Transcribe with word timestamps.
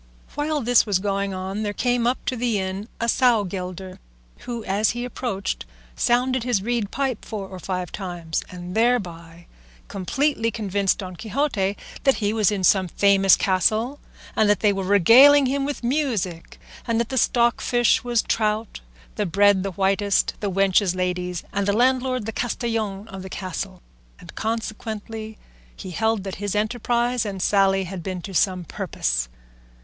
While 0.33 0.61
this 0.61 0.87
was 0.87 0.97
going 0.97 1.31
on 1.31 1.61
there 1.61 1.73
came 1.73 2.07
up 2.07 2.25
to 2.25 2.35
the 2.35 2.57
inn 2.57 2.87
a 2.99 3.05
sowgelder, 3.07 3.99
who, 4.39 4.63
as 4.63 4.89
he 4.97 5.05
approached, 5.05 5.63
sounded 5.95 6.41
his 6.43 6.63
reed 6.63 6.89
pipe 6.89 7.23
four 7.23 7.47
or 7.47 7.59
five 7.59 7.91
times, 7.91 8.41
and 8.49 8.73
thereby 8.73 9.45
completely 9.89 10.49
convinced 10.49 10.97
Don 10.97 11.15
Quixote 11.15 11.77
that 12.03 12.15
he 12.15 12.33
was 12.33 12.51
in 12.51 12.63
some 12.63 12.87
famous 12.87 13.35
castle, 13.35 13.99
and 14.35 14.49
that 14.49 14.61
they 14.61 14.73
were 14.73 14.83
regaling 14.85 15.45
him 15.45 15.65
with 15.65 15.83
music, 15.83 16.59
and 16.87 16.99
that 16.99 17.09
the 17.09 17.15
stockfish 17.19 18.03
was 18.03 18.23
trout, 18.23 18.79
the 19.17 19.27
bread 19.27 19.61
the 19.61 19.69
whitest, 19.69 20.33
the 20.39 20.49
wenches 20.49 20.95
ladies, 20.95 21.43
and 21.53 21.67
the 21.67 21.73
landlord 21.73 22.25
the 22.25 22.31
castellan 22.31 23.07
of 23.09 23.21
the 23.21 23.29
castle; 23.29 23.83
and 24.19 24.33
consequently 24.33 25.37
he 25.75 25.91
held 25.91 26.23
that 26.23 26.37
his 26.41 26.55
enterprise 26.55 27.23
and 27.23 27.39
sally 27.39 27.83
had 27.83 28.01
been 28.01 28.23
to 28.23 28.33
some 28.33 28.63
purpose. 28.63 29.29